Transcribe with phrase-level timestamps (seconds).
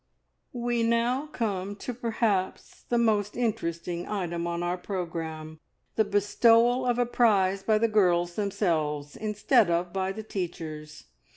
[0.55, 5.59] "We now come to perhaps the most interesting item on our programme
[5.95, 11.03] the bestowal of a prize by the girls themselves, instead of by the teachers.